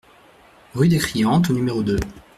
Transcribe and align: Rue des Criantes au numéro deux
Rue 0.73 0.87
des 0.89 0.97
Criantes 0.97 1.51
au 1.51 1.53
numéro 1.53 1.83
deux 1.83 1.99